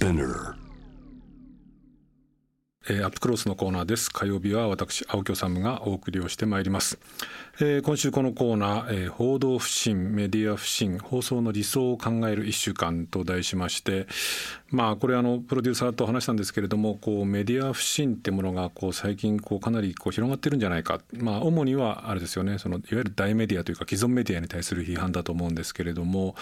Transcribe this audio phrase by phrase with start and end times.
[0.00, 0.59] Spinner
[2.90, 4.10] えーアップクロスのコーナーです。
[4.10, 6.98] 火曜日は私青木治がお送りをしてまいります、
[7.60, 14.08] えー今週このコーナー、えー報道不信メディア不信放送の理想を考える1週間と題しまして
[14.70, 21.00] まあこれあのプロデューサーと話したんですけれどもこうメディア不信ってものがこう最近こうかなりこう広がってるんじゃないか。
[21.12, 26.34] まあ主にはあれですよねそのいわゆる大メディアというか既存メディアに対する批判だと思うんですけれども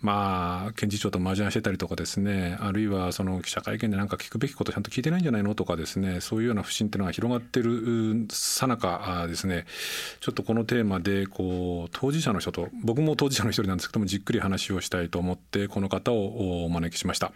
[0.00, 9.66] まあ検事長と麻雀してたりとかですねあるいはその記者会見でなんか聞くべきことちゃんと聞いてないんじゃないのとかですですねそういうような不信っていうのが広がってるさなかですね
[10.20, 17.32] ちょっとこのテーマでこう当事者の人と僕も当事者の一人なんですけどもじっくり話をしたいと思ってこの方をお招きしました、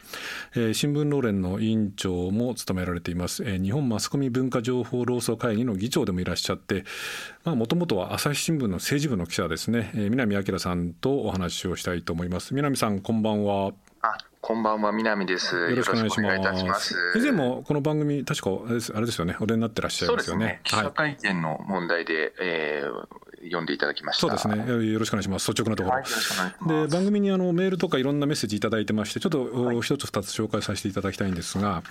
[0.54, 6.84] えー新聞労連の委員長も務められています、えー日本マスコミ文化情報労組会議の議長でもいらっしゃって
[7.44, 12.54] もともとは朝日新聞の政治部の記者ですね、えー南明さんとお話をしたいと思います。
[12.54, 13.72] 南さんこんばんは、
[14.46, 15.56] こんばんは、南です。
[15.56, 16.94] よろしくお願いします。
[17.16, 18.50] 以前もこの番組、確か
[18.94, 20.60] あれですよね、お出になってらっしゃいまよねね。。
[20.64, 24.20] 記者会見の問題で、えー読んでいただきました。
[24.22, 24.90] そうですね。
[24.90, 25.50] よろしくお願いします。
[25.50, 25.90] 率直なとこ
[26.66, 26.84] ろ。
[26.86, 31.82] で番組にあのメールとかいろんなメッセージいただいてましてちょっとお一つ二つ紹介させていただきたいんですが、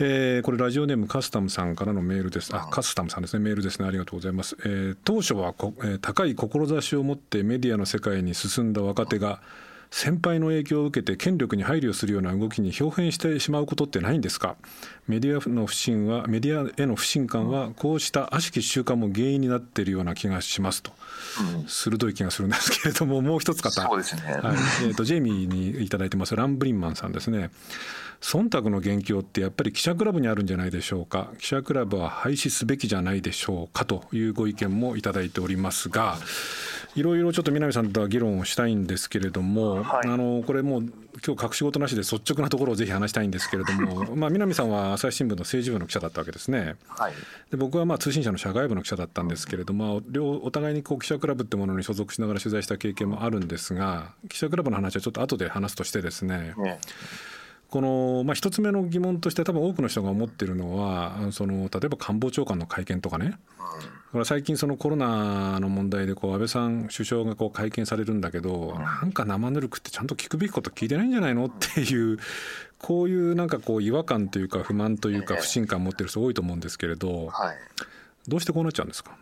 [0.00, 9.40] えーこれラジオネームカスタムさんからのメールですあカスタムさんですねメールですねありがとうございます、えー当初はこ、えー高い志を持ってメディアの世界に進んだ若手が
[9.96, 14.56] 先輩の影響を受けて権力に配慮するような動きに表変してしまうことってないんですか？
[15.06, 20.90] メディアの不信はメディアへの不信感はこうした悪しき習慣も原因になっているような気がしますと、
[21.68, 23.70] 鋭い気がするんですけれどももう一つ方。
[23.70, 24.22] そうですね。
[24.22, 24.56] はい。
[24.82, 27.50] えー、とジェイミーにいただいてますランブリンマンさんですね。
[28.20, 31.30] 忖度の元凶ってやっぱり記者クラブにあるんじゃないでしょうか？
[31.38, 33.84] 記者クラブは廃止すべきじゃないでしょうか？
[33.84, 36.16] というご意見もいただいておりますが
[36.96, 40.92] いろいろちょっと南さんとは議論をしたいんですけれども、はいあのこれもう
[41.24, 46.76] 今日隠し事なしで率直なところをぜひ話したいんですけれども まあ南さんは朝日新聞の政治部の記者だったわけですね。
[46.88, 47.12] はい。
[47.50, 56.78] で僕はまあ通信社の社外部の記者だったんですけれども、両お互いにこう記者クラブってものに所属しながら取材した経験もあるんですが記者クラブの話はちょっと後で話すとしてですねね、
[57.74, 63.34] この、まあ、一つ目の疑問として多分多くの人が思ってるのはその例えば官房長官の会見とかね。
[64.12, 72.18] これ最近そのコロナの問題でこう安倍さん首相がこう会見されるんだけどなんか生ぬるくってちゃんと聞くべきこと聞いてないんじゃないのっていう
[72.78, 75.40] こういうなんかこう違和感というか不満というかええ。
[75.40, 77.56] 不信感持ってる人多いと思うんですけれどはい。
[78.28, 79.16] どうしてこうなっちゃうんですか？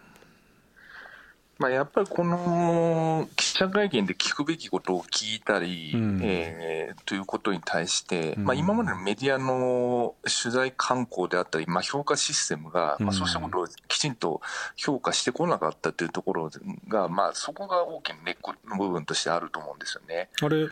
[1.62, 6.20] まあ、やっぱりこの記者会見で聞くべきことを聞いたり、うん。
[6.20, 8.44] えーということに対して、うん。
[8.44, 13.06] まあ、今までのメディアの取材慣行であったり、まあ、評価システムが、うん。
[13.06, 14.40] まあ、そうしたことをきちんと
[14.76, 16.50] 評価してこなかったというところ
[16.88, 20.30] が、まあ、そこが大きな根っこの部分としてあると思うんですよね。
[20.40, 20.66] あれ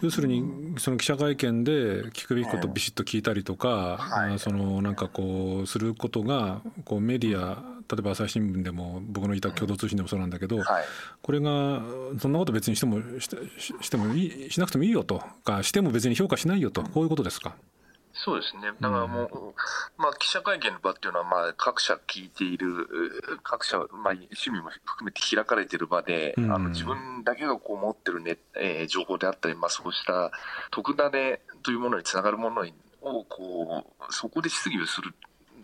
[0.00, 1.72] 要するにその記者会見で
[2.10, 4.34] 聞くべきことをビシッと聞いたりとか、はい。
[4.34, 10.84] あそのなんかこうすることがこうメディア例えば朝日新聞でも僕のいた共同通信でもそうなんだけど、はい。
[11.22, 11.82] これが
[12.18, 15.22] そんなこと別にしてもしてもいいしなくてもいいよと。
[15.44, 16.82] かしても別に評価しないよと。
[16.82, 17.54] こういうことですか？
[18.18, 18.72] そうですね。
[18.80, 19.54] だからもう、
[20.00, 22.86] まあ、記者会見の場っていうのは、まあ、各社聞いている、う
[23.42, 26.50] 各社、まあ、趣味も含めて開かれている場で、うん。
[26.50, 30.32] あの、自分だけがこう持ってるね、えー情報であったり、まあ、そうした
[30.70, 32.62] 特ダネというものにつながるもの
[33.02, 35.12] を、こう、そこで質疑をする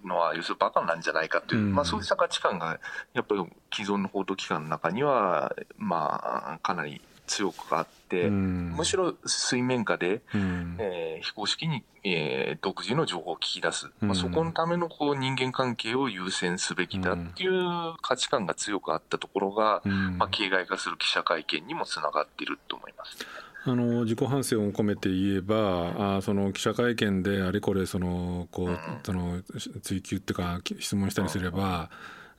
[0.05, 1.75] のは、要するにバカなんじゃないかという、うん。
[1.75, 2.81] まあ、そうした価値観が、
[3.15, 8.73] やっぱり既存の報道機関の中には、まあ、かなり強くあって、うん。
[8.77, 10.77] むしろ水面下で、うん。
[10.79, 14.09] えー非公式に、えー独自の情報を聞き出す、うん。
[14.09, 20.19] まあ、そこのためのこう人間関係を優先すべきだっていう価値観が強くあったところが、うん。
[20.19, 23.19] まあ、形骸化する記者会見にもつながっていると思います。
[23.65, 29.41] あの自己反省を込めて言えばあその記者会見であれこれそのこうその
[29.83, 31.91] 追及っていうか質問したりすれば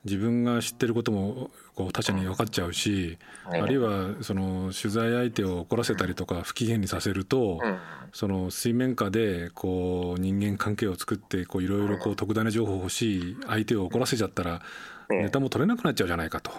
[0.04, 3.18] 自分が知ってることもこう他者に分かっちゃうし、
[3.50, 7.78] ねあるいはその取材相手を怒らせたりとか不機嫌にさせると、うん
[8.14, 14.62] その水面下でこう人間関係を作ってこういろいろこう特ダネ情報欲しい相手を怒らせちゃったら
[15.08, 15.24] ね。
[15.24, 16.50] ネタも取れなくなっちゃうじゃないかと。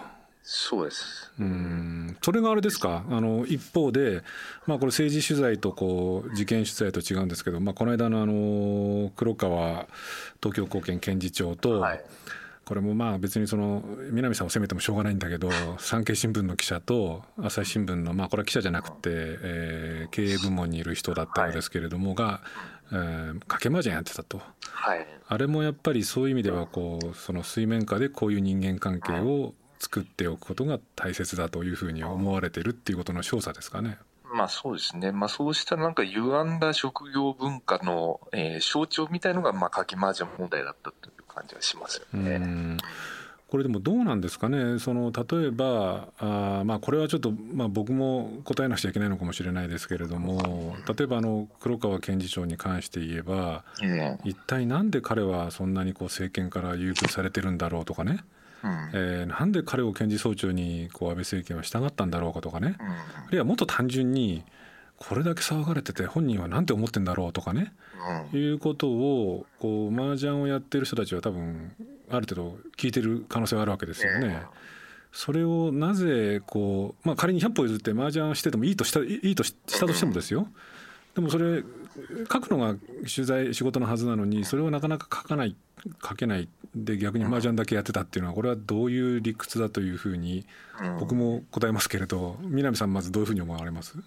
[0.47, 1.31] そうです。
[1.39, 3.03] うんそれがあれですか？
[3.09, 4.21] あの一方で、
[4.67, 9.87] まあ、これ政治取材とこう事件取材と違うんですけど、まあ、この間のあの黒川
[10.41, 12.03] 東京高検検事長と、はい
[12.65, 22.41] これもまあ別にその南さんを責めてもしょうがないんだけど 産経新聞の記者と朝日新聞のまあこれは記者じゃなくて、えー経営部門にいる人だったようですけれどもが、
[22.91, 24.41] えー賭け麻雀やってたと。
[24.71, 25.07] はい。
[25.27, 29.53] あれもやっぱりそういう意味ではこうその水面下でこういう人間関係を
[29.85, 33.99] 作っておくことが大切だというふうに思われてるっていうことの証左ですかね。
[34.33, 35.11] まあそうですね。
[35.11, 42.77] まあそうしたなんか歪んだ職業文化の、えー、象徴みたいのが、まあ、かき麻雀問題だったという感じがしますよね。
[43.47, 53.63] これでもどうなんですかね、その例えば、あまあ、これはちょっと、まあ、僕も答えなくちゃいけないのかもしれないですけれども、例えばあの黒川検事長に関して言えば、
[54.25, 58.25] 一体なんで彼はそんなにこう政権から優遇されてるんだろうとかね、
[58.65, 64.43] うん、えー、なんで彼を検事総長にこう安倍政権は従ったんだろうかとかね、うん、あるいはもっと単純に
[64.97, 67.73] これだけ騒がれてて本人は何て思ってんだろうとかね、
[68.33, 71.73] うん、いうことをこう麻雀をやってる人たちは多分
[72.09, 74.41] ある程度聞いてる可能性があるわけですよね。
[75.11, 80.47] それをなぜこう、まあ、仮に100歩譲って麻雀しててもいいとしたいいとしたとしてもですよ。
[81.13, 81.63] でもそれ
[82.31, 82.75] 書くのが
[83.13, 85.55] 取材仕事のはずなのにそれをなかなか書かない
[86.07, 90.45] 書けないで逆に麻雀だけやってたっていうのはこれはどういう理屈だというふうに
[90.99, 93.97] 僕も答えますけれど南さんまずどういうふうに思われます？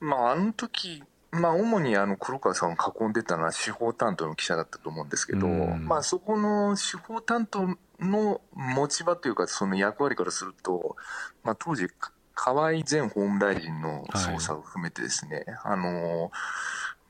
[0.00, 1.02] まああの時
[1.32, 10.96] まあ、主にあの黒川さんを囲んでたのは司法担当の記者だったと思うんですけど、まあ、そこの司法担当の持ち場というか、その役割からすると、
[11.44, 11.88] まあ、当時、
[12.34, 16.30] 河井前法務大臣の捜査を含めてですね、はい、あの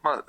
[0.07, 0.25] まあ、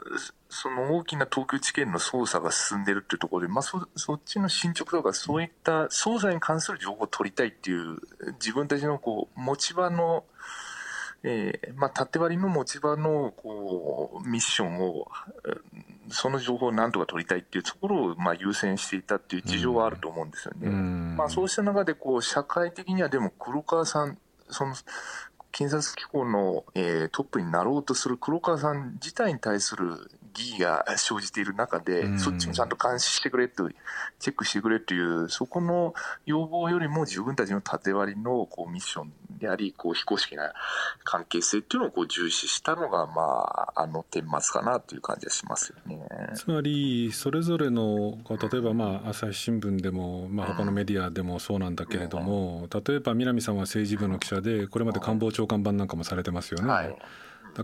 [0.50, 8.00] その大きな東京地検の捜査が進んでるっていうところで、まあそ、そっちの進捗とか、そういった捜査に関する情報を取りたいっていう、
[8.40, 10.24] 自分たちのこう持ち場の、
[11.22, 15.08] えー、まあ、縦割りの持ち場の、こう、ミッションを、
[16.10, 20.70] その情報をなんとか取りたいっていうところを、まあ、優先していたっていう事情はあると思うんですよね。
[20.72, 24.18] まあ、そうした中で、こう、社会的にはでも黒川さん、
[24.50, 24.74] その、
[25.58, 33.70] 検察機構の、え、トップになろうとする黒川さん自体に対する疑義が生じている中で、うん、そっちもちゃんと監視してくれと、
[34.20, 35.94] チェックしてくれという、そこの
[36.26, 40.54] 要望よりも自分たちの縦割りのこうミッションであり、こう非公式な
[41.04, 43.22] 関係性っていうのをこう重視したのが、ま
[43.76, 46.00] あ、あの顛末かなという感じはしますよね。
[46.36, 56.68] つまり、それぞれの、例えばまあ朝日新聞でも、まあ他のメディアでもそうなんだけれども、例えば南さんは政治部の記者で、これまで官房長官版なんかもされてますよね。
[56.68, 56.96] はい、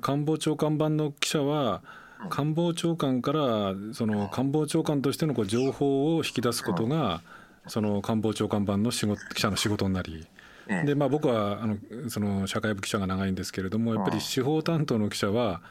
[0.02, 1.84] 官房長官版の記者は、
[2.30, 7.22] 官房長官からその官房長官としてのこう情報を引き出すことが
[7.68, 10.28] その官房長官版の仕事記者の仕事になり。
[10.86, 11.78] でまあ、僕はあの
[12.08, 15.62] その社会部記者が長いんですけれどもやっぱり司法担当の記者は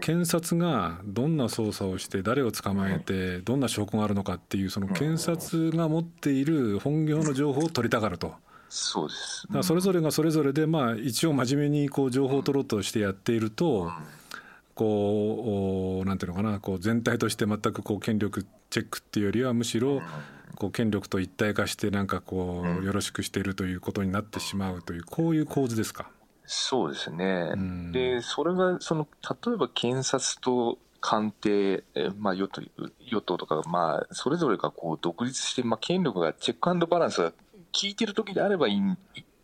[0.00, 8.34] 検察がどんな捜査をして誰を捕まえてどんな証拠があるのかっていうその検察が持っている本業の情報を取りたがると。
[8.68, 13.92] そうです、それぞれがそれぞれでまあ一応真面目にこう情報を取ろうとしてやっていると、
[14.76, 20.02] こうなんていうのかなこう全体として全くこう権力チェックっていうよりはむしろ
[20.54, 26.10] こう権力と一体化してなんかこうよろしくしているということになってしまうというこういう構図ですか？
[26.44, 29.08] そうですね、うん、でそれがその
[29.44, 31.82] 例えば検察と官邸、
[32.18, 32.62] まあ、与党
[33.00, 37.36] 与党とか、まあ、それぞれがこう独立して、まあ、権力がチェックアンドバランスが効
[37.84, 38.80] いてる時であればいい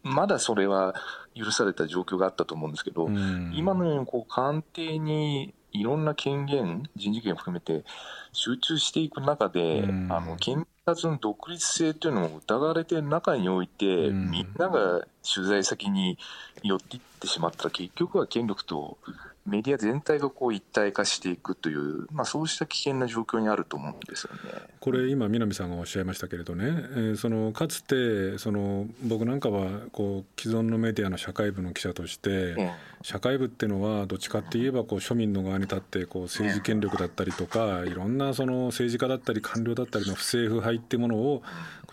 [0.03, 0.95] まだそれは
[1.35, 7.85] 許された状況があったと思うんですけど、うん、今のようにこう官邸にいろんな権限、人事権を含めて
[8.33, 16.19] 集中していく中で、うん、あの検察の独立性というのを疑われている中において、うん、みんなが取材先に
[16.63, 18.99] 寄っていってしまったら、結局は権力と
[19.45, 24.41] メディア全体がこう一体化していくという、まあ、そうした危険な状況にあると思うんですよね。
[24.81, 32.73] これ今南さんがおっしゃいましたけれどね、えー、そのかつてその僕なんかはこう既存のメディアの社会部の記者として、
[33.03, 41.43] 社会部っていうのはどっちかって言えばこう庶民の側に立ってこう政治権力だったりとかいろんなその政治家だったり官僚だったりの不正腐敗っていうものを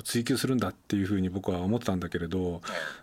[0.04, 2.62] 追及するんだっていうふうに僕は思ってたんだけれど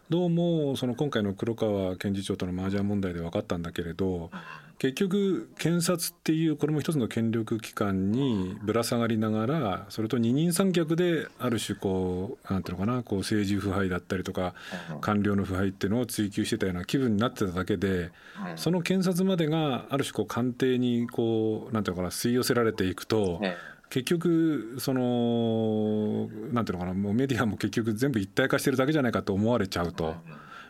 [0.08, 4.30] どうもその今回の黒川検事長との麻雀問題で分かったんだけれど
[4.78, 14.54] 結局検察っていうこれも一つの権力機関にぶら下がりながらそれと二人三脚である種こうなんていうのかなこう政治腐敗だったりとか
[15.00, 18.10] 官僚の腐敗っていうのを追及してたような気分になってただけで
[18.56, 23.40] その検察までがある種こう官邸にこうなんていうのかな吸い寄せられていくと。
[23.88, 30.16] 結局そのなんていうのかなもうメディアも結局全部一体化してるだけじゃないかと思われちゃうと。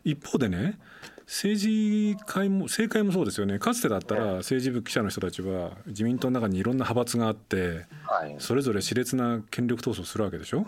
[0.05, 0.79] 一方でね
[1.27, 3.59] 政治界も政界もそうですよね。
[3.59, 7.87] かつてだったら政治部記者の人たちは自民党の中にいろんな派閥があって
[8.39, 10.65] それぞれ熾烈な権力闘争するわけでしょ？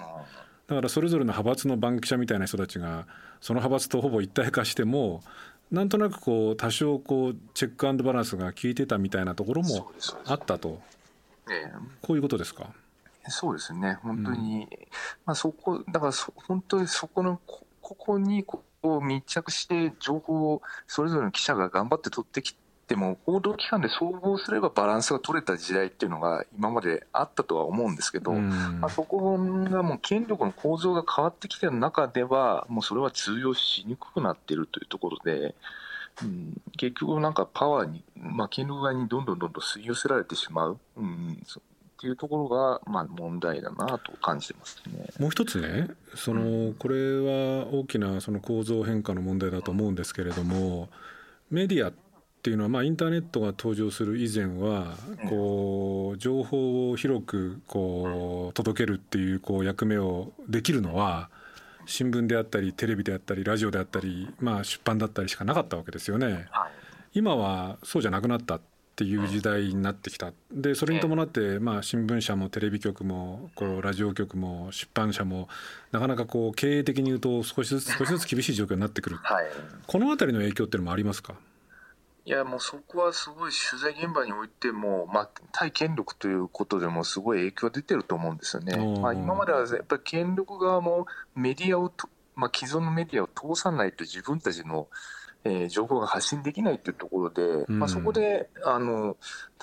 [0.66, 3.06] だからそれぞれの派閥の番記者みたいな人たちが
[3.40, 5.22] その派閥とほぼ一体化しても
[5.70, 9.92] なんとなくこう多少こうチェックアンドバランスが効いてたみたいなところも
[10.26, 10.80] あったと。
[12.02, 12.66] こういうことですか？
[13.28, 13.98] そうですね。
[14.02, 14.68] 本当に、うん、
[15.24, 18.44] まあそこだから本当にそこのここに
[18.82, 22.54] を密着して情報をそれぞれの記者が頑張って取ってき
[22.86, 35.54] ても報道機関で総合すればバランスが取れた時代っていうのが今まであったとは思うんですけど、まあ、そこがもう権力の構造が変わってきてる中ではもうそれは通用しにくくなっているというところで。
[36.20, 41.40] うん、結局なんかパワーに、まあ、権力側にどんどんどんどん吸い寄せられてしまう、うん、
[41.98, 45.10] っていうところが、まあ、問題だなと感じてますね。
[45.18, 50.88] もう一つねその、これは大きなその構造変化の問題だと思うんですけれども
[51.50, 51.92] メディアっ
[52.40, 54.94] ていうのは、まあ、インターネットが登場する以前は
[55.28, 61.30] こう情報を広くこう届けるっていうこう役目をできるのは
[61.84, 66.46] 新聞であったりテレビであったりラジオであったり、まあ、出版だったりしかなかったわけですよね。
[67.12, 68.56] 今はそうじゃなくなった。
[68.56, 68.60] っ
[68.98, 70.32] ていう時代になってきた。
[70.50, 75.48] でそれに伴って、まあ、新聞社もテレビ局もこうラジオ局も出版社も
[75.92, 79.46] なかなかこう経営的に言うと少しずつ 少しずつ厳しい状況になってくる、はい、
[79.86, 81.34] この辺りの影響っていうのもありますか？
[82.24, 88.76] いやもうそこはすごい取材現場においても、まあ、対権力ということでもすごい影響出てると思うんですよね。
[89.00, 91.90] まあ、今まではやっぱり権力側もメディアを
[92.34, 94.86] まあ、既存のメディアを通さないと自分たちの
[95.44, 99.16] えー、情報が発信できないというところで、まあ、そこであの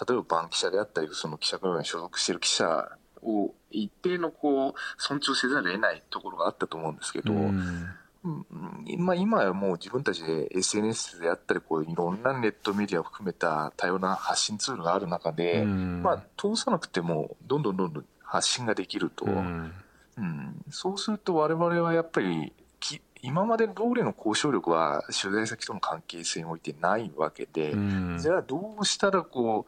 [0.08, 2.90] 例えば番記者であったりその記者クラブに所属している記者
[3.22, 7.90] を一定のこう尊重せざるを得ないところがあったと思うんですけど、うん。
[8.98, 19.72] まあ、今はもう自分たちで SNS であったりこういろんなネットメディアを含めた多様な発信ツールがある中で、まあ、通さなくてもどんどんどんどん発信ができると、うん、
[20.72, 22.52] そうすると我々はやっぱり
[23.26, 29.66] 今まで通りの交渉力は取材先との関係性においてないわけで、うん、じゃあどうしたらこ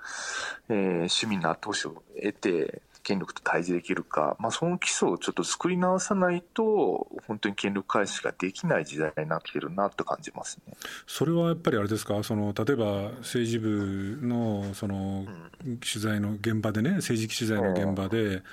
[0.70, 10.74] う、えー、市民の後押しを得て権力と対峙できるか、まあ、その基礎をちょっと作り直さないと本当に権力開始ができない時代になっているなと感じますね。
[11.08, 12.22] それはやっぱりあれですか？
[12.24, 12.86] その例えば
[13.20, 15.26] 政治部のその
[15.64, 18.44] 取材の現場でね政治取材の現場で、うん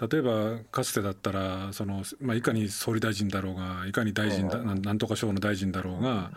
[0.00, 6.32] 例えばかつてだったらその、まあ、いかに総理大臣だろうがいかに大臣だ、なんとか省の大臣だろうが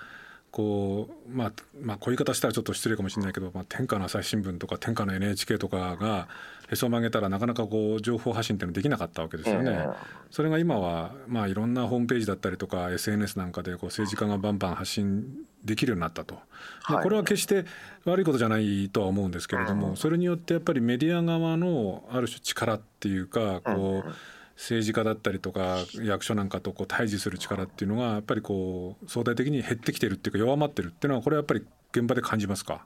[0.55, 6.29] こう、まあ、まあこういう言い方したらちょっと失礼かもしれないけど、まあ、天下の朝日新聞とか天下の NHK とかが
[6.71, 9.85] へそを曲げたらなかなかこう情報発信っていうのできなかったわけですよね。
[10.31, 15.25] それが今は、まあ、いろんなホームページだったりとか SNS なんかでこう政治家がバンバン発信
[15.65, 16.35] できるようになったと、
[16.87, 17.65] まあ、これは決して
[18.05, 24.13] 悪いことじゃないとは思うんですけれども、それによってやっぱりメディア側のある種力っていうかこう
[24.55, 32.85] 政治家だったりとか役所なんかとこう対峙する力っていうのがやっぱりこう相対的に減ってきてるっていうか弱まってるっていうのはこれはやっぱり現場で感じますか？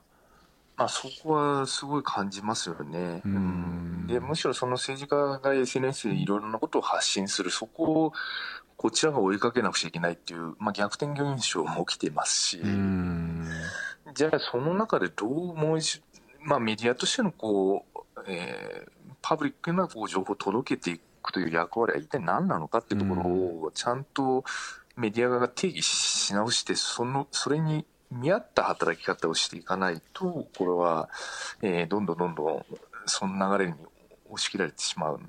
[0.77, 3.21] まあ、そこはすごい感じますよね。
[3.25, 8.13] うん、でむしろその政治家が SNS でいろいろなことを発信するそこを
[8.77, 12.61] こちらが追いかけなくちゃいけないっていう、まあ、逆転現象も起きてますし、
[14.13, 16.01] じゃあその中でどうもう一、
[16.41, 23.21] まあ、メディアとしてのこう、えー、パブリックなこう情報を届けていくという役割は一体何なのかっていうところ
[23.67, 24.43] をちゃんと
[24.95, 31.09] メディア側が定義し直してそのそれに見合った働き方をしていかないとこれは、
[31.61, 32.65] えー、どんどんどんどん
[33.05, 33.77] その流れに
[34.29, 35.19] 押し切られてしまう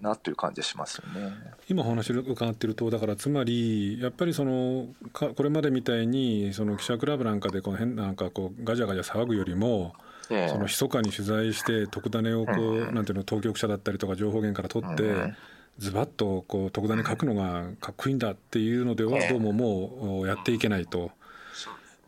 [0.00, 1.32] なという感じはしますよね。
[1.68, 9.94] 今お話を伺っているとだからつまりやっぱりそのこれまでみたいにその記者クラブなんかでこの変なんかこうガチャガチャ騒ぐよりも、
[10.30, 15.34] えその密かに取材して特ダネをこう、なんていうの当局者だったりとか情報源から取って、
[15.78, 21.10] ズバッとこう特ダネ書くのがかっこいいんだっていうのではどうももうやっていけないと。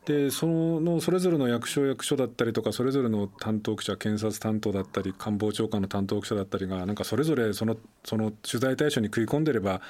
[0.04, 9.80] でそのそれぞれの役所役所だったりとかそれぞれの担当記者検察担当だったり官房長官の担当記者だったりがなんかそれぞれそのその取材対象に食い込んでれば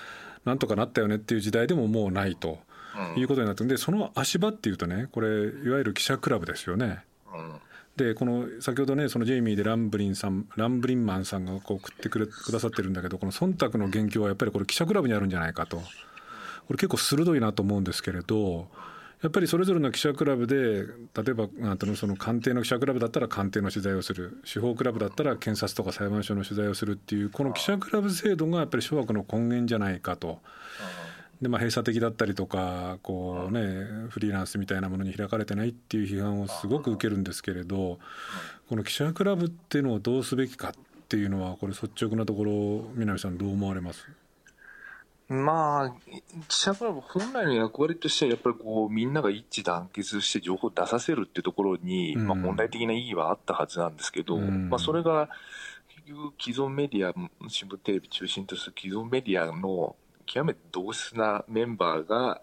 [0.45, 2.59] なんとかなったよねっていう時代でももうないと。
[3.17, 6.99] いうことになってでその足場っていうとねこれいわゆる記者クラブですよね。
[7.97, 15.83] でこの先ほどねそのジェイミーでランブリンさんランブリンマンさんがこう送ってくれくださってるんだけどこの忖度の言及はやっぱりこれ記者クラブにあるんじゃないかとこ
[16.71, 18.69] れ結構鋭いなと思うんですけれど。
[19.23, 20.85] やっぱりそれぞれの記者クラブで
[21.15, 30.41] 例えばなんていうのその官邸の記者クラブだったら官邸の取材をする司法クラブだったら検察とか裁判所の取材をするっていうこの記者クラブ制度がやっぱり諸悪の根源じゃないかと。
[31.43, 33.61] でまあ、閉鎖的だったりとかこう、ね、
[34.09, 37.99] フリーランスみたいなものに開かれてないっていう批判をすごく受けるんですけれど
[38.69, 40.73] この記者クラブっていうのをどうすべきかっ
[41.09, 44.07] ていうのはこれ率直なところ南さんどう思われます？
[45.29, 45.95] まあ、
[46.47, 55.31] 記者クラブ本来の役割としては、やっぱりこう、みんなが一致団結して情報を出させるっていうところに、うん、まあ本来的な意義はあったはずなんですけど、うん、まあそれが、
[55.89, 57.15] 結局既存メディア、
[57.49, 62.43] 新聞テレビ中心とする既存メディアの極めて同質なメンバーが、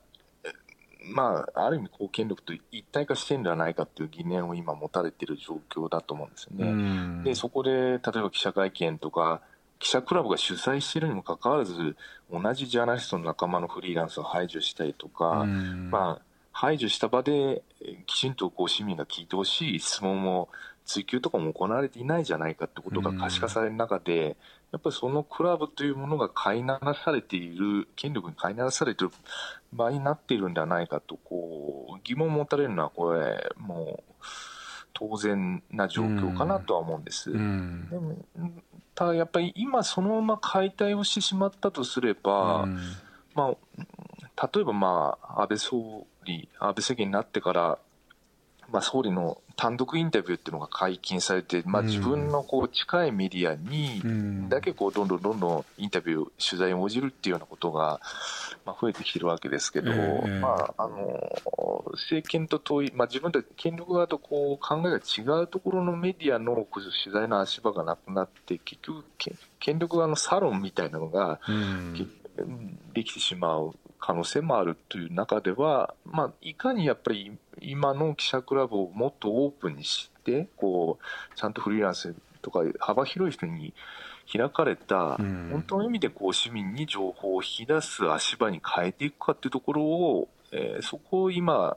[1.14, 7.24] まあ、ある意味、権力と一体化してるんではないかという疑念を今、持たれている状況だと思うんですよね。
[7.24, 9.42] でそこで例えば記者会見とか
[9.80, 11.96] 記者クラブが主催しているにもかかわらず
[12.32, 16.22] 同じジャーナリストの仲間のフリーランスを排除したりとか、まあ、
[16.52, 17.64] 排除した場で
[18.06, 20.50] きちんとこう市民が聞いてほしい質問も
[20.86, 24.36] 追及とかも行われていないじゃないかってことが可視化される中で、
[24.72, 29.14] やっぱりそのクラブというものが飼いならされている、権力に飼いならされている
[29.74, 34.24] 場合になっているんではないかと、こう、疑問を持たれるのは、これ、もう、
[34.94, 37.32] 当然な状況かなとは思うんです。
[37.32, 38.18] でも
[38.96, 42.68] ただやっぱり今そのまま解体をしてしまったとすれば、
[43.34, 43.54] ま
[44.36, 47.80] あ、例えばまあ安倍総理、安倍政権になってから、
[48.72, 58.00] まあ、総理の単独インタビューっていうのが解禁されて、まあ、自分のこう近いメディアにだけこうどんどんどんどんインタビュー、取材に応じるっていうようなことが、
[58.66, 61.36] まあ、増えてきてるわけですけど、まあ、あの
[61.94, 69.04] 政権と遠い、まあ、自分たち権力側とこう考えが違うところのメディアの取材の足場がなくなって、結局、
[69.60, 71.40] 権力側のサロンみたいなのが、
[72.94, 83.74] できてしまう可能性もあるという中では、まあ、いかにやっぱり今の記者クラブをもっとオープンにしてこうちゃんとフリーランスとか幅広い人に
[84.32, 91.76] 開かれた、本当の意味でこう市民に情報を引き出す足場に変えていくかっていうところを、えー、そこを今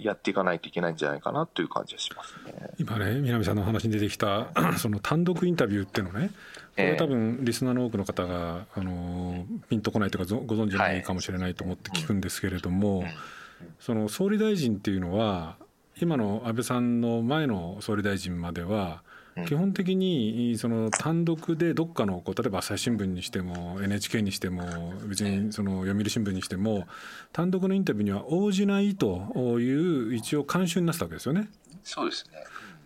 [0.00, 2.70] やっていかないといけないんじゃないかなという感じがしますね。
[2.78, 4.48] 今ね、南さんの話に出てきた
[4.78, 6.30] その単独インタビューっていうのね、
[6.76, 13.04] これ多分リスナーの多くの方があのピンとこないというかご存じないかもしれないと思って聞くんですけれども、
[13.78, 15.56] その総理大臣っていうのは
[16.00, 19.02] 今の安倍さんの前の総理大臣までは
[19.46, 26.86] 基本的にその単独でどっかのこう例えば朝日新聞にしても NHK にしても別にその読売新聞にしても
[27.32, 31.48] 単独のインタビューには応じないという一応慣習になってたわけですよね。
[31.84, 32.38] そうですね。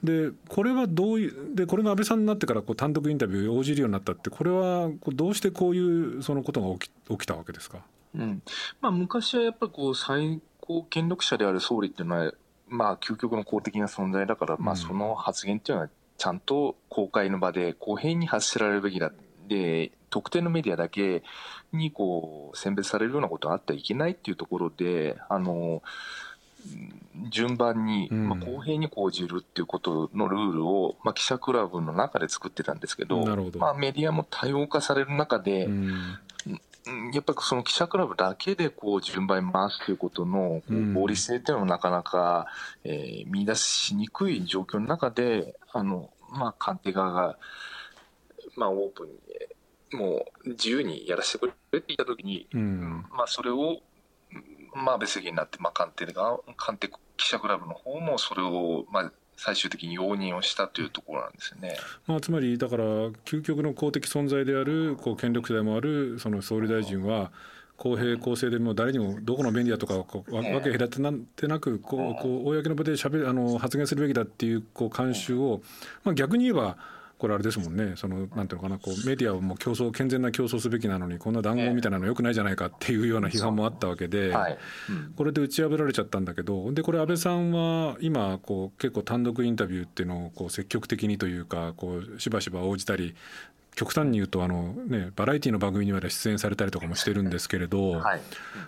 [0.03, 7.79] でこれはどういうでこれが安倍さんになってからこう単独インタビュー応じるようになったってこれはどうしてこういうそのことが起き起きたわけですか、
[8.15, 8.43] うん。
[8.81, 12.33] まあ、昔はやっぱりこう最高権力者である総理っていうのは、
[12.69, 19.13] まあ、究極の公的な存在だから、まあ、その発言っていうのはちゃんと公開の場で公平に発せられるべきだ。
[19.49, 21.23] で特定のメディアだけ
[21.73, 25.83] にこう選別されるようなことがあってはいけないっていうところであの
[27.29, 33.19] 順番に、まあ、公平に講じるっていうことのルールを、まあ、記者クラブの中で作ってたんですけど
[33.59, 35.69] まあ、メディアも多様化される中で、
[37.13, 40.63] やっぱりその記者クラブだけでこう順番に回すということの
[40.95, 42.47] 合理性っていうのもなかなか、
[42.85, 47.39] えー、見出しにくい状況の中であの、まあ、官邸側が、
[48.57, 49.09] まあ、オープン
[49.97, 53.79] にもう自由にやらせてくれって言ったときに、まあ、それを
[54.75, 62.85] まあ、別席になって、まあ、官邸が官邸記者クラブの方もそれを、まあ、最終的に容認をしたというところなんですよね、まあ、つまりだから
[63.25, 67.31] 究極の公的存在であるこう権力者でもあるその総理大臣は
[67.77, 75.61] 公平公正でも誰にもどこの便利だとかこうわけ隔てなんてなくこうこう公の場でしゃべあの発言するべきだっていうこう慣習を、
[76.05, 76.77] まあ、逆に言えば
[77.25, 77.95] これあれですもんね。
[77.97, 78.79] そのなんていうのかな。
[78.79, 84.59] こうメディアをもう競争健全な競争すべきなのにこんな談合みたいなのよくないじゃないかっていうような批判もあったわけで、はい。
[84.91, 93.15] うん、これで打ち破られちゃったんだけどでこれ安倍さんは今こう結構単独インタビューっていうのをこう積極的にというかこうしばしば応じたり
[93.75, 98.21] 極端に言うとあの、ね、バラエティの番組にまで出演されたりとかもしてるんですけれど、はい、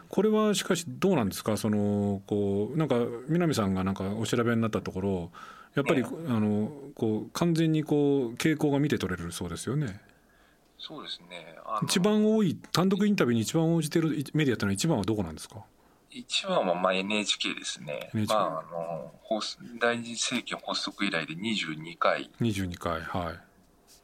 [0.08, 1.56] これはしかしどうなんですか？
[1.56, 2.96] そのこうなんか
[3.28, 5.30] 南さんがなんかお調べになったところ
[5.76, 10.00] やっぱり、あのこう完全にこう傾向が見て取れるそうですよね。
[10.78, 11.54] そうですね。
[11.84, 15.64] 一番多い単独インタビューに一番応じてるメディアというのは一番はどこなんですか？
[16.10, 18.10] 一番はまあ NHK ですね。
[18.14, 19.12] まああの
[19.80, 22.30] 第二次政権発足以来で22回。
[22.40, 23.38] 22回はい。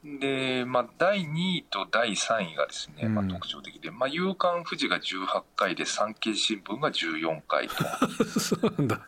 [0.04, 7.74] で、まあ、第2位と第3位がですね、まあ、特徴的で、まあ、夕刊富士が18回で、産経新聞が14回と。
[8.40, 9.00] そうなんだ。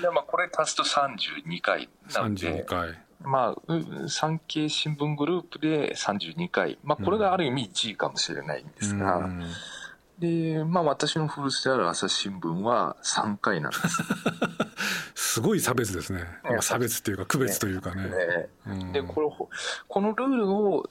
[0.00, 2.64] で、まあ、これ足すと32回なんで。
[2.64, 2.98] 32回。
[3.20, 6.78] まあ、産経新聞グループで32回。
[6.82, 9.44] まあ、これがある意味1位かもしれないんですが、うん
[10.22, 14.02] で、まあ私の古巣である朝日新聞は3回なんです。
[15.34, 16.24] すごい差別ですね。
[16.44, 18.04] まあ、差別っていうか区別というかね。
[18.04, 19.48] ねうん、で、これ、
[19.88, 20.88] このルールを、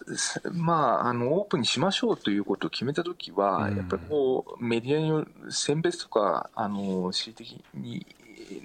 [0.52, 8.06] まあ、あの、オープンにしましょうということを決めたときは、うん、やっぱりこう、メディアによる選別とか、あの、恣意的に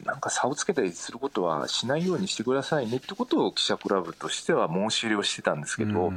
[0.04, 6.14] なんか差をつけたりすることはしないようにしてくださいねってことを記者クラブとしては申し入れをしてたんですけど、うん、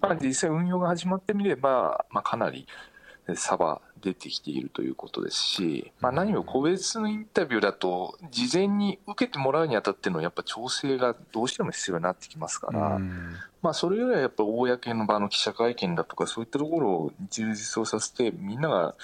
[0.00, 2.66] まあ、実際運用が始まってみれば、まあ、かなり
[3.34, 12.98] 差は出てきているということですし、まあ、何も個別のインタビューだと、事前に受けてもらうにあたってのやっぱ調整がどうしても必要になってきますから、
[13.62, 18.94] まあ、それよりはやっぱ公の場の記者会見だとか、そういったところを充実をさせて、みんなが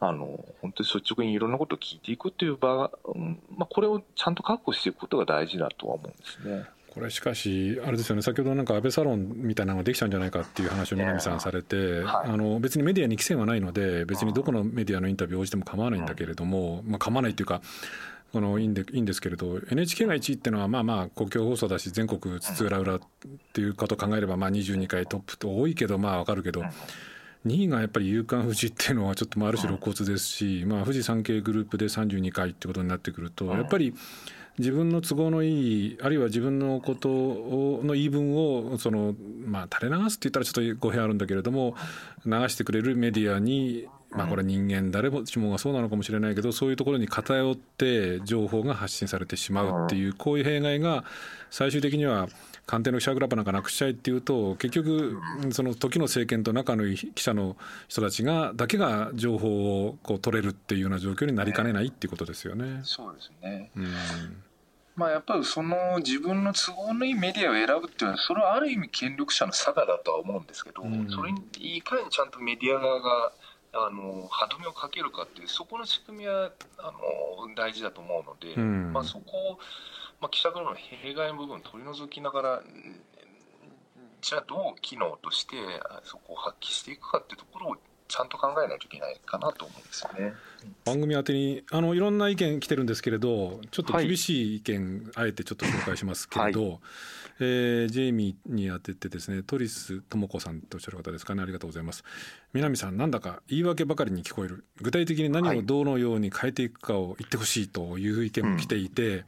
[0.00, 6.66] あの本当に率直にいろんなことを聞いていくっていう場、うんまあ、これをちゃんと確保していくことが大事だとは思うんですね。
[6.98, 17.62] これしかし、あれですよね、先ほどなんか安倍サロンみたいなのができたんじゃないかっていう話を南さんされて、はい、あの別にメディアに規制はないので、別にどこのメディアのインタビューを応じても構わないんだけれども、まあ、構わないっていうか、
[18.32, 23.08] このいいんでいいんですけれど NHK が1位っていうのはまあまあ公共放送だし全国津々浦々っ
[23.54, 26.62] ていうことを考えればまあ22回トップと多いけどまあ分かるけど
[27.46, 33.94] 2位がやっぱり夕刊富士っていうのはちょっとある種露骨ですしまあ富士山系グループで32回ってことになってくるとやっぱり。
[34.58, 39.14] 自分の都合のいいあるいは自分のことの言い分をその、
[39.46, 41.74] まあ、垂れ流すって言ったらちょっと語弊あるんだけれども
[42.26, 51.04] 流してくれるメディアにまあこれ人間誰しもがそうなのかもしれないけどそういうところに偏って情報が発信されてしまうっていうこういう弊害が
[51.50, 52.28] 最終的には
[52.66, 55.18] 官邸の記者クラブなんかなくしちゃいっていうと結局
[55.50, 57.56] その時の政権と仲のいい記者の
[57.88, 62.80] 人たちがだけが情報をこう取れるっていうような状況になりかねないっていうことですよね。
[62.82, 63.86] そうですね、うん
[64.98, 73.32] まあ、やっぱりその自分の都合のいいメディアを選ぶっていうのはそれはある意味権力者の差がだとは思うんですけど、うん、それにいかにちゃんとメディア側が
[73.74, 79.58] あの歯止めをかけるかっていうそこの仕組みはあの大事だと思うので、うん、まあ、そこを、
[80.20, 82.62] まあ、記者からの弊害の部分を取り除きながら
[84.20, 85.54] じゃあどう機能として
[86.02, 87.76] そこを発揮していくかっていうところを
[88.08, 90.34] ちゃんと考えないといけないかなと思うんですよね。
[90.84, 96.78] 番組宛てにあのいろんな意見来てるんですけれどちょっと厳しい意見、はい、あえてちょっと紹介しますけれど、はい、
[97.40, 101.42] えー、ジェイミーに当ててですねトリス智子さんとおっしゃる方ですかね。
[101.42, 102.02] ありがとうございます。
[102.54, 104.64] 南さんなんだか言い訳ばかりに聞こえる。
[104.80, 109.24] 具体的に何をどのように変えていくかを言ってほしいという意見も来ていて、はい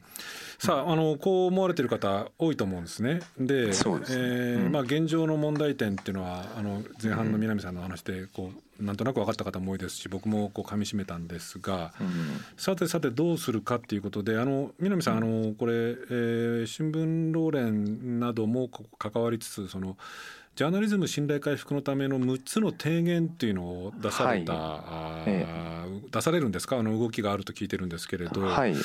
[0.63, 3.21] さああのこう思われてる方多いと思うんですね。
[3.39, 12.07] で、ね、えー、まあ、現状の問題点っていうのはあの前半の南さんの話でこうなんとなく分かった方も多いですし僕もこう噛みしめたんですが、うん、
[12.57, 18.69] さてさてどうするかっていうことであの南さん、あのこれ、えー、新聞労連なども
[18.99, 19.97] 関わりつつその
[20.55, 25.29] ジャーナリズム信頼回復のための6つの提言っていうのを出された、はい。
[25.29, 26.77] ええ、出されるんですか？
[26.77, 28.75] あの動きがあると聞いてるんですけれど、はい、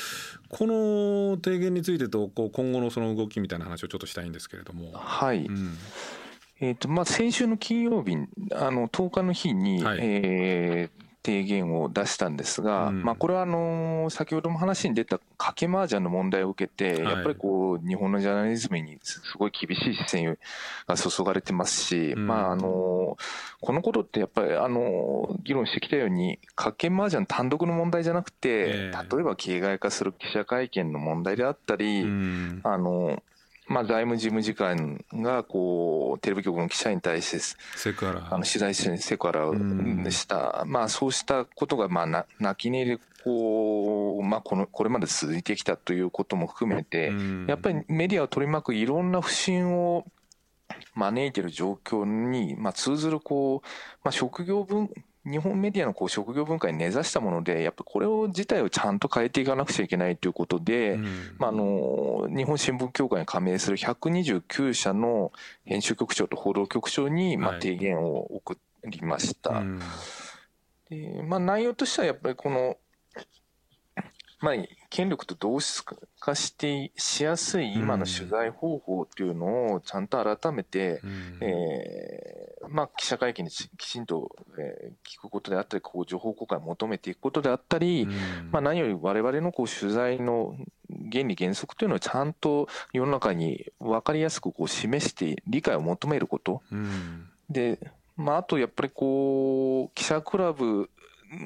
[0.49, 4.91] この提言についてとこう今後のその動きみたいな話をちょっとしたいんですけれども。
[4.93, 5.77] はい、うん。
[6.59, 8.15] えーとまあ、先週の金曜日
[8.55, 20.37] あの10日の日に、はい、えー提言を出したんですが、うん、まあ、これはあの先ほども話に出た賭け麻雀の問題を受けて、やっぱりこう日本のジャーナリズムにすごい厳しい視線
[20.87, 23.17] が注がれてますし、うん、まあ、あの
[23.59, 32.03] このことってやっぱりあの議論してきたように賭け麻雀単独の問題じゃなくて、例えば形骸化する記者会見の問題であったり、
[32.63, 33.21] あの
[33.67, 38.27] まあ、財務事務次官がこうテレビ局の記者に対してセクハラ。
[38.31, 39.53] あの取材してセクハラを
[40.09, 47.11] した、まあ、そうしたことがまあな泣き寝入りこう、まあ、このこれまで続いてきたということも含めて、
[47.47, 50.05] やっぱりメディアを取り巻くいろんな不信を
[50.95, 53.67] 招いている状況に、まあ、通ずるこう、
[54.03, 54.89] まあ、職業分
[55.29, 61.05] 日本メディアのこう職業文化に根ざしたもので、やっぱこれを自体をちゃんと変えていかなくちゃいけないということで、うん、
[61.37, 65.31] まあ、あの日本新聞協会に加盟する129社の
[65.65, 69.51] 編集局長と報道局長にまあ提言を送りました。
[69.51, 69.79] はいうん、
[70.89, 72.77] でまあ、内容としてはやっぱりこの
[74.39, 74.53] まあ、
[74.89, 75.83] 権力と同質
[76.19, 88.11] 化してしやすい今の取材方法っていうのをちゃんと改めて、うん、えー、まあ、記者会見できちんと、えー、聞くことであったり、こう情報公開を求めていくことであったり、うん、
[88.51, 90.55] まあ、何より我々のこう取材の
[91.11, 96.61] 原理原則というのをちゃんと世の中に分かりやすくこう示して理解を求めること。
[96.71, 97.77] うん、で、
[98.15, 100.89] まあ、あとやっぱりこう、記者クラブ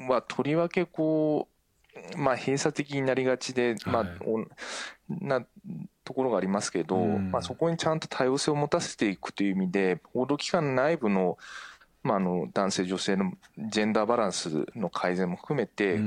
[0.08, 1.51] はとりわけこう、
[2.16, 4.06] まあ、閉鎖的になりがちで、まあ、
[5.08, 5.44] な
[6.04, 11.38] ところがありますけど、まあ、そこにちゃんと多様性を持たせていくという意味で、報道機関内部の,、
[12.02, 16.00] まあ、あの男性、女性のジェンダーバランスの改善も含めて、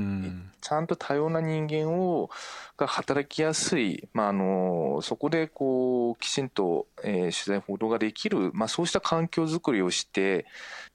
[0.60, 2.30] ちゃんと多様な人間を
[2.76, 10.46] が働きやすい、まあ、あのそこでこうきちんと、えー、取材、報道ができる、まあ、そうした環境づくりをして、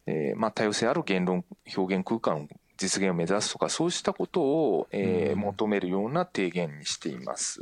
[0.06, 1.44] えーまあ、多様性ある言論、
[1.76, 2.48] 表現空間
[2.82, 7.62] 実現を目指すとかそうしたことを、えー、求めるような提言にしています。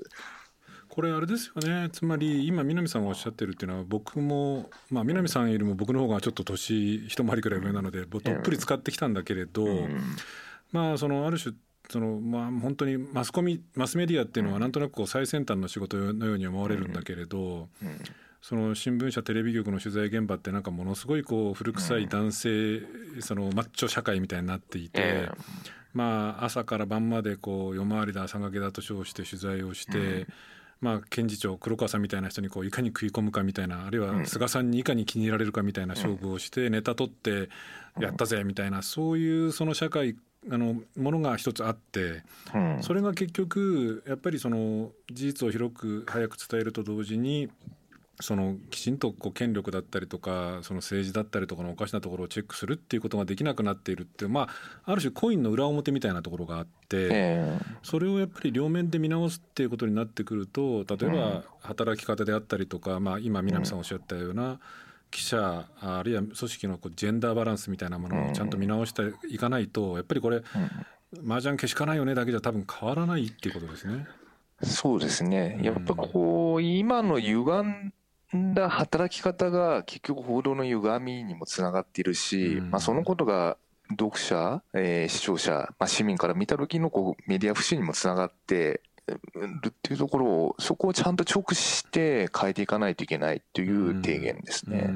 [0.87, 1.89] これあれですよね。
[1.91, 9.65] つまり今南さんがおっしゃってるっていうのは僕も、まあ、南さんよりも僕の方がちょっと年一回りくらい上なのでどっぷり使ってきたんだけれど、
[10.71, 11.53] まあそのある種
[11.89, 17.69] そのまあ本当にマスコミマスメディアっていうのはなんとなくこう最先端の仕事のように思われるんだけれど、
[18.41, 22.81] その新聞社テレビ局の取材現場ってなんかものすごいこう古臭い男性、
[23.19, 25.29] そのマッチョ社会みたいになっていて、
[25.93, 30.27] まあ朝から晩までこう夜回りだ朝がけだと称して取材をして。
[30.81, 37.49] まあ、検事長黒川さんみたいな人にこういかに食い込むかみたいなあるいは菅さんにいかに気に入られるかみたいな勝負をしてネタ取って
[37.99, 40.15] やったぜみたいなそういうその社会
[40.49, 42.23] あのものが一つあって、
[42.79, 47.49] それが結局やっぱりその事実を広く早く伝えると同時に
[48.21, 54.49] そのきちんとこう権力だったりとかその政治だったりとかのおかしなところをチェックするっていうことができなくなっているってま
[54.85, 57.47] あある種コインの裏表みたいなところがあって、
[57.81, 64.59] それをやっぱり両面で見直すっていうことになってくると例えば働き方であったりとか、まあ、今南さんおっしゃったような
[65.11, 70.41] 記者あるいは組織のこうジェンダーバランスみたいなものをちゃんと見直していかないとやっぱりこれ
[71.25, 74.05] 麻雀けしかないよねだけじゃ多分変わらないっていうことですね。
[74.61, 75.57] そうですね。
[75.61, 77.93] やっぱこう、今の歪ん
[78.33, 83.57] だ働き方が結局報道の歪みにもつながっているし、うん、まあ、そのことが
[83.89, 94.89] 読者、えー、視聴者、まあ、市民から見た時のこうメディア不信にもつながってるっていうところをそこをちゃんと直視して変えていかないといけないという提言ですね。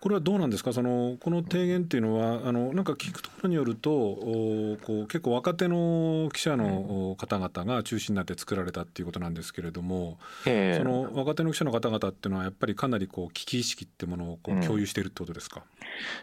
[0.00, 0.72] これはどうなんですか？
[0.72, 15.62] そのこの提言っていうのはあのなんか聞くところによるとおこう結構若手の記者の方々が中心になって作られたっていうことなんですけれども、えー、その若手の記者の方々っていうのはやっぱりかなりこう危機意識ってものをこう共有しているってことですか、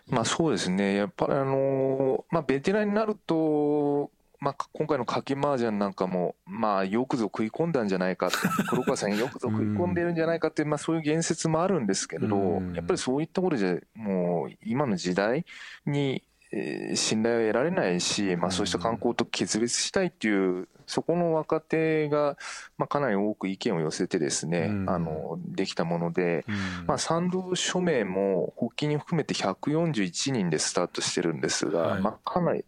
[0.10, 0.96] うん、まあそうですね。
[0.96, 8.30] やっぱりあのまあベテランになるとまあ、今回の賭け麻雀なんかも、まあ、よくぞ食い込んだんじゃないか
[8.70, 15.46] 黒川さんよくぞ食い込んでるんじゃないかっていう、まあ、そういう言説もあるんですけれど、やっぱりそういったことじゃ、もう、今の時代
[15.86, 22.38] に、えー、信頼を得られないし、まあ、そうした観光と決別したいっていう、そこの若手が、
[22.78, 26.46] まあ、かなり多く意見を寄せてですね、あの、できたもので、
[26.86, 32.64] まあ、賛同署名も、発起人含めて141人でスタートしてるんですが、まあ、かなり、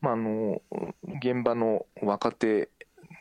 [0.00, 0.62] まあ、あの
[1.20, 2.68] 現場の若手、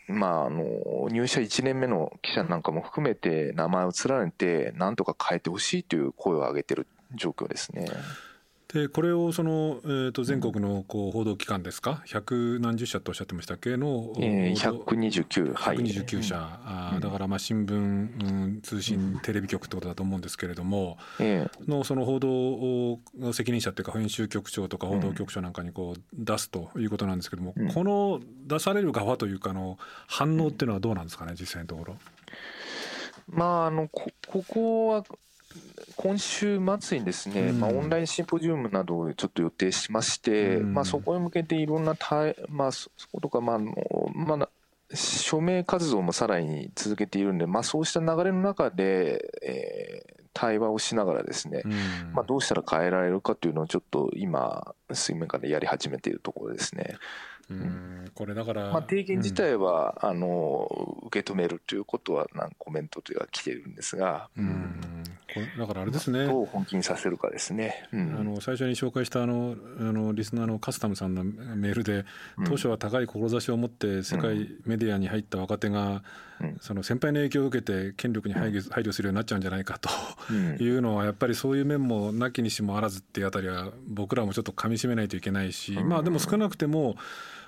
[0.08, 7.88] まあ、あの入社1年目の記者なんかも含めて名前を連ねてなんとか変えてほしいという声を上げてる状況ですね。
[8.74, 12.02] でこれをその、えー、と全国のこう報道機関ですか？
[12.06, 13.78] 百何十社とおっしゃってましたっけ？
[13.78, 29.78] の、えー、129, 129社、はい、あだからまあ新聞、うん、通信テレビ局ってことだと思うんですけれども、えー、のその報道責任者っていうか編集局長とか報道局長なんかにこう出すということなんですけども、うん、この出される側というかの
[30.08, 31.96] 反応っていうのはどうなんですかね実際のところ。
[33.30, 35.04] まあ、あのこここは
[35.96, 41.96] 今週末にですね、うん、まあ、オンラインシンポジウムなどをちょっと予定しまして、うん、まあ、そこに向けていろんな
[42.50, 44.50] まあ、そことか、まあまあ、
[44.94, 51.72] 署名活動もさらに続けているんで、まあ、そうした流れの中で、えー、対話をしながらですね、うん、
[52.14, 56.98] まあ、どうしたら変えられるかというのをちょっと今水面下でやり始めているところですね。
[57.50, 58.12] うん。
[58.14, 64.97] これだから、まあ、提言自体は、うん、あの受け止めるということはなんコメントというか来ているんですが、うん、
[65.58, 72.06] だからあれですね、どう本気にさせるかですね、うん、あの最初に紹介したあのあのリスナーのカスタムさんのメールで、
[72.46, 76.02] 当初は高い志を持って世界メディアに入った若手が、
[76.62, 86.96] その先輩の影響を受けて権力に配慮配慮するようになっちゃうんじゃないかというのはやっぱりそういう面もなきにしもあらずっていうあたりは僕らもちょっとかみしめないといけないし、まあでも少なくても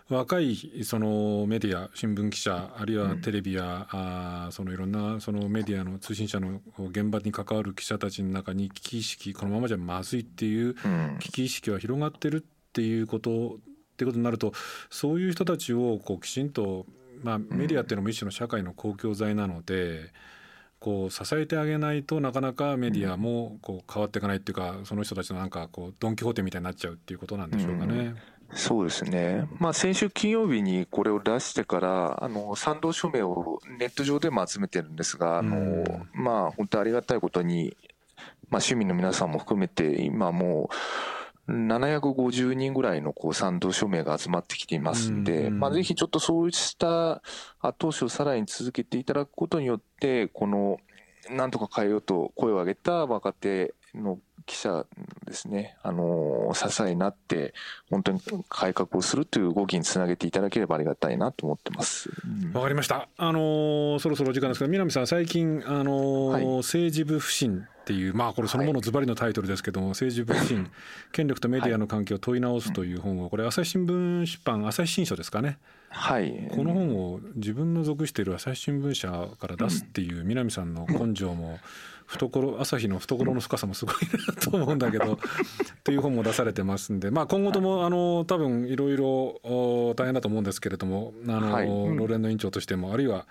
[0.10, 4.00] 若いそのメディア新聞記者あるいはテレビや、うん、
[4.48, 10.76] あそのいろんなそのメディアの通信社の現場に関わる記者たちの中に危機意識このままじゃまずいっていう
[11.19, 13.58] 危機意識は広がってるっていうことっ
[13.98, 14.52] てことになると
[14.89, 16.88] そういう人たちをこうきちんと、
[17.22, 20.12] まあ、メディアっていうのも一種の社会の公共財なので。
[20.80, 28.15] こう支えてあげないとなかなかメディアもこう変わっていかないっていうかその人たちのなんかこうドン・キホーテみたいになっちゃうっていうことなんでしょうかね。
[28.54, 35.84] そうですね、まあ、先週金曜日にこれを出してから、あの賛同署名をネット上でも集めてるんですが、あの
[36.14, 37.78] まあ、本当ありがたいことに、
[38.50, 40.70] まあ、市民の皆さんも含めて、今も
[41.48, 47.22] う、750人ぐらいのこう賛同署名が集まってきていますんで、まあ、ぜひちょっとそうした
[47.60, 50.80] 後押しをさらに続けていただくことによって、この
[51.30, 54.86] なんとか変えようと声を上げた若手の記者
[55.25, 57.54] ですね、あの、支えになって、
[57.89, 62.10] 本当に改革をするという動きにつなげていただければありがたいなと思ってます。
[62.10, 63.08] わ、うん、かりました。
[63.17, 70.69] あのそろそろ時間ですが、南さん、最近、あの、はい、政治部不信っていう、まあ、これそのものズバリのタイトルですけども、はい、政治部不信、
[71.12, 75.58] 権力とメディアの関係を問い直すという本を、これ、朝日新聞出版、朝日新書ですかね。
[75.89, 81.58] はい、この本を自分の属している朝日新聞社から出すっていう南さんの根性も
[82.10, 83.95] 懐朝日の懐の深さもすごい
[84.28, 85.17] なと思うんだけど っ
[85.84, 89.39] ていう本も出されてますんで、まあ、今後ともあの多分いろいろ
[89.95, 93.28] 大変だと思うんですけれどもあの、はい、ロレンの委員長としてもあるいは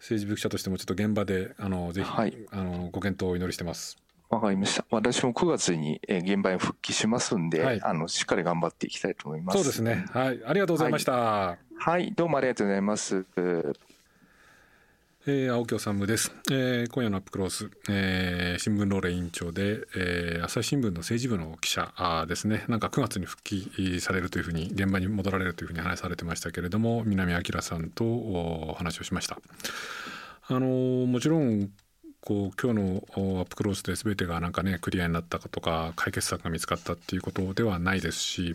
[0.00, 3.96] 政治部記者としてもちょっと現場であのぜひ、はい、あのご検討をお祈りしてます。
[4.28, 4.84] わかりました。
[4.90, 9.58] 私も9月に現場に復帰しますんで、はい、あのしっかり頑張っていきたいと思います。
[9.58, 10.06] そうですね。
[10.10, 11.12] はい、ありがとうございました。
[11.12, 13.24] はい、はい、どうもありがとうございます。
[15.26, 22.66] えー、青木治です、えー、今夜のアップクロース、えー、新聞ローレ委員長で、えー、朝日新聞の政治部の記者ですね。
[22.68, 29.38] なんか9月に復帰されるというふうに現場に戻られるというふうに話されてましたけれども南明さんとお話をしました。
[30.46, 31.70] あのもちろん
[32.20, 38.54] こう今日のアップクロースで全てがなんかねクリアになったかとか解決策が見つかったっていうことではないですし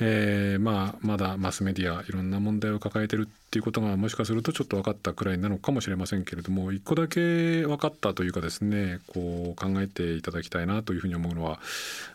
[0.00, 11.58] えー、まあまだマスメディアいろんな問題を抱えてるっていうことがもしかするとちょっと分かったくらいなのかもしれませんけれども一個だけ分かったというかですねこう考えていただきたいなというふうに思うのは、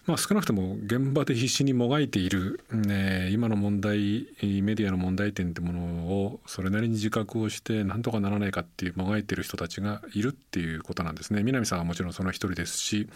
[0.06, 4.28] まあ、少なくとも現場で必死にもがいている、ね、今の問題
[4.62, 11.41] メディアの問題点ってものをそれなりに自覚をしてなんとかならないかっていうもがいてる人たちがいるっていうことなんですね。
[11.41, 13.08] 南さんはもちろんその一人ですし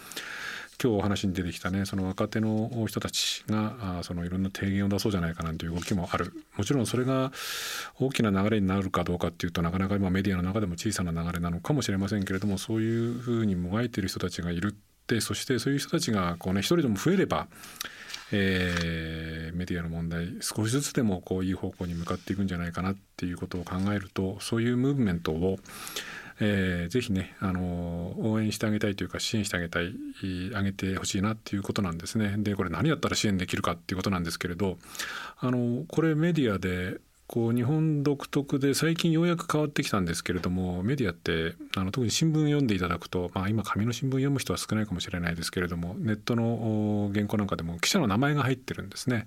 [0.82, 6.32] 今日お話に出てきたねその若手の人たちがあそのいろんな提言を出そうじゃないかなんていう動きもある。
[6.56, 7.32] もちろんそれが
[7.98, 17.48] 大きな流れになるかどうかっていうとなかなか今メディアの中でも小さな流れなのかもしれませんけれどもそういうふうにもがいている人たちがいるってそしてそういう人たちがこうね一人でも増えれば
[18.32, 25.58] えー、メディアの問題少しずつでもこういい方向に向かっていくんじゃないかなっていうことを考えるとそういうムーブメントを
[26.40, 29.94] えー、ぜひね、あの応援してあげたいというか支援してあげたい
[30.54, 32.34] あげてほしいなっていうことなんですね。
[32.38, 34.78] でこれ何やったら支援できるかっていうことなんですけれど
[35.38, 49.26] あのこれメディアでこう日本独特で最近ようやく変わってきたんですけれどもメディアってあの特に新聞読んでいただくと、まあ、今紙の新聞読む人は少ないかもしれないですけれどもネットの原稿なんかでも記者の名前が入ってるんですね。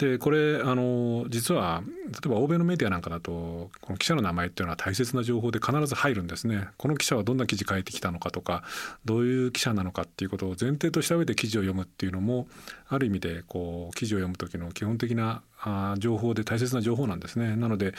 [0.00, 6.68] でこれあの実は例えば欧米のメディアなんかだとこの記者の名前っていうのは大切な情報で必ず入るんですね。
[6.78, 8.64] この記者はどんな記事書いてきたのかとか
[9.04, 12.48] どういう記者なのかっていうことを前提とした上で記事を読むっていうのも
[12.88, 17.54] ある意味でこう記事を読む時の基本的なあ情報で大切な情報なんですね。
[17.54, 17.92] なので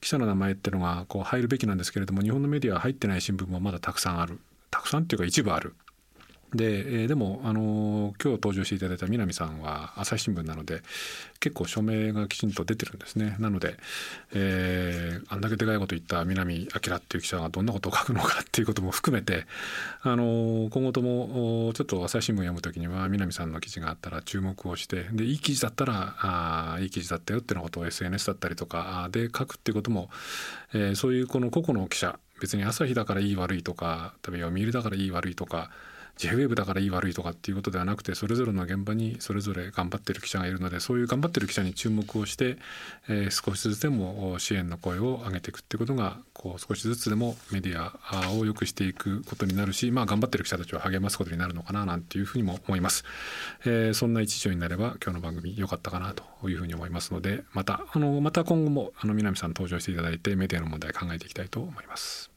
[0.00, 4.40] 記者の名前っていうのがこう入るべきなんですけれども日本のメディアは入ってない新聞もまだたくさんある。
[4.70, 5.74] たくさんっていうか一部ある
[6.54, 10.82] で、えー、でも、あのー、今日登場していただいた南さんは朝日新聞なので
[11.40, 13.36] 結構署名がきちんと出てるんですね。
[13.38, 13.76] なので、
[14.34, 19.46] えー、あんだけでかいこと言った南明っていう記者がどんなことを書くのかっていうことも含めて、
[20.02, 30.10] あのー、今後ともちょっと朝日新聞読む時には南さんの記事があったら注目をしてでいい記事だったらあいい記事だったよっていうことを SNS だったりとかで書くっていうことも、
[30.74, 35.70] えー、そういうこの個々の記者別に朝日だからいい悪いとか例えば読売だからいい悪いとか
[36.16, 42.58] j w e だからいい悪いとかっていうことではなくてそれぞれの現場にそれぞれ頑張ってる記者がいるのでそういう頑張ってる記者に注目をして、
[43.08, 53.04] えー、少しずつでも支援の声を上げていくっていうことがこう少しずつでもメディアを良くしていくことになるし、まあ、頑張ってる記者たちを励ますことになるのかななんていうふうにも思います、
[53.64, 62.31] えー、そんな一助になれば今日の番組良かったかなというふうに思いますのでまたあのまた今後もあの南さん登場していただいてメディアの問題考えていきたいと思います。